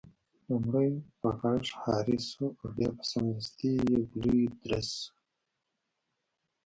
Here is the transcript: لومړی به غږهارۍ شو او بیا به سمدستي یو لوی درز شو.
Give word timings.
لومړی 0.47 0.91
به 1.19 1.29
غږهارۍ 1.39 2.17
شو 2.29 2.45
او 2.59 2.65
بیا 2.75 2.89
به 2.97 3.03
سمدستي 3.11 3.71
یو 3.93 4.03
لوی 4.21 4.43
درز 4.61 4.89
شو. 5.01 5.13